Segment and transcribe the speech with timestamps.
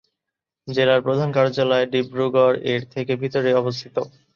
[0.67, 3.95] জেলার প্রধান কার্যালয় ডিব্রুগড়, এর থেকে ভিতরে অবস্থিত।